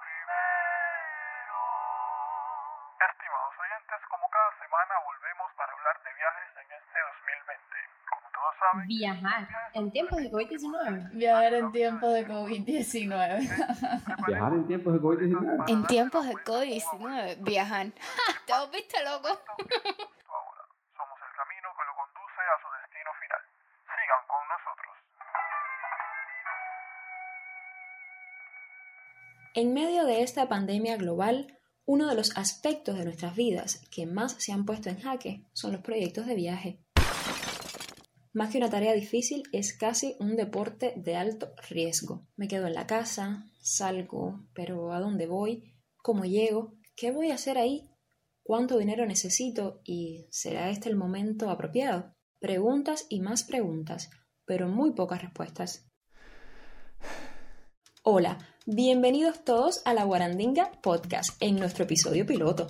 [0.00, 1.58] primero.
[2.98, 7.76] Estimados oyentes, como cada semana volvemos para hablar de viajes en este 2020.
[8.10, 11.10] Como todos saben, Viajar en tiempos de COVID-19.
[11.12, 14.26] Viajar en tiempos de COVID-19.
[14.26, 15.64] Viajar en tiempos de COVID-19.
[15.68, 17.36] En tiempos de COVID-19.
[17.44, 17.86] Viajar.
[18.46, 19.40] ¿Te has visto, loco?
[29.56, 34.32] En medio de esta pandemia global, uno de los aspectos de nuestras vidas que más
[34.40, 36.84] se han puesto en jaque son los proyectos de viaje.
[38.32, 42.26] Más que una tarea difícil, es casi un deporte de alto riesgo.
[42.34, 45.72] Me quedo en la casa, salgo, pero ¿a dónde voy?
[45.98, 46.74] ¿Cómo llego?
[46.96, 47.88] ¿Qué voy a hacer ahí?
[48.42, 49.82] ¿Cuánto dinero necesito?
[49.84, 52.16] ¿Y será este el momento apropiado?
[52.40, 54.10] Preguntas y más preguntas,
[54.46, 55.88] pero muy pocas respuestas.
[58.06, 58.36] Hola,
[58.66, 62.66] bienvenidos todos a la Guarandinga Podcast en nuestro episodio piloto.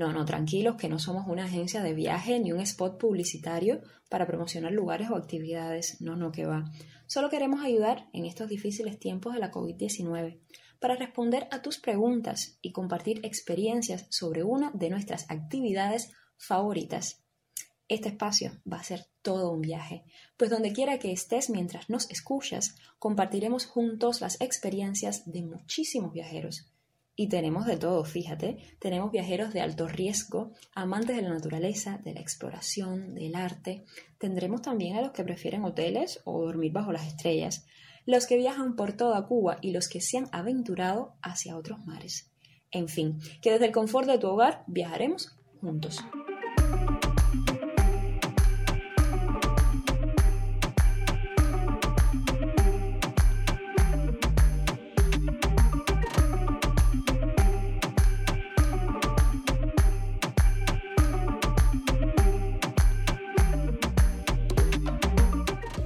[0.00, 4.26] No, no, tranquilos, que no somos una agencia de viaje ni un spot publicitario para
[4.26, 6.00] promocionar lugares o actividades.
[6.00, 6.72] No, no, que va.
[7.06, 10.40] Solo queremos ayudar en estos difíciles tiempos de la COVID-19
[10.78, 17.22] para responder a tus preguntas y compartir experiencias sobre una de nuestras actividades favoritas.
[17.86, 20.04] Este espacio va a ser todo un viaje,
[20.38, 26.72] pues donde quiera que estés mientras nos escuchas, compartiremos juntos las experiencias de muchísimos viajeros.
[27.20, 32.14] Y tenemos de todo, fíjate, tenemos viajeros de alto riesgo, amantes de la naturaleza, de
[32.14, 33.84] la exploración, del arte.
[34.16, 37.66] Tendremos también a los que prefieren hoteles o dormir bajo las estrellas,
[38.06, 42.30] los que viajan por toda Cuba y los que se han aventurado hacia otros mares.
[42.70, 46.02] En fin, que desde el confort de tu hogar viajaremos juntos.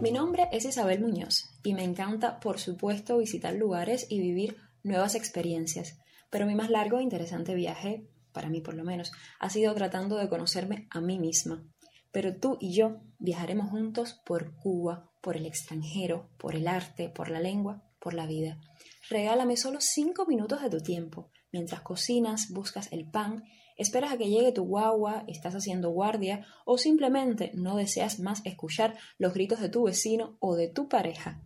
[0.00, 5.14] Mi nombre es Isabel Muñoz y me encanta, por supuesto, visitar lugares y vivir nuevas
[5.14, 5.98] experiencias.
[6.28, 10.16] Pero mi más largo e interesante viaje, para mí por lo menos, ha sido tratando
[10.16, 11.64] de conocerme a mí misma.
[12.12, 17.30] Pero tú y yo viajaremos juntos por Cuba, por el extranjero, por el arte, por
[17.30, 18.60] la lengua, por la vida.
[19.08, 23.44] Regálame solo cinco minutos de tu tiempo, mientras cocinas, buscas el pan
[23.76, 28.96] esperas a que llegue tu guagua, estás haciendo guardia o simplemente no deseas más escuchar
[29.18, 31.42] los gritos de tu vecino o de tu pareja.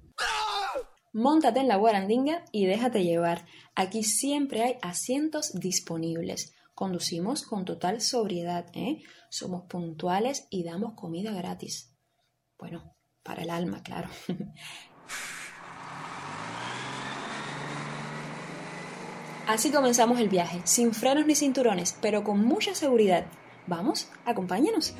[1.12, 3.44] Móntate en la guarandinga y déjate llevar.
[3.74, 6.54] Aquí siempre hay asientos disponibles.
[6.72, 9.02] Conducimos con total sobriedad, ¿eh?
[9.28, 11.96] Somos puntuales y damos comida gratis.
[12.58, 14.08] Bueno, para el alma, claro.
[19.50, 23.26] Así comenzamos el viaje, sin frenos ni cinturones, pero con mucha seguridad.
[23.66, 24.94] Vamos, acompáñanos.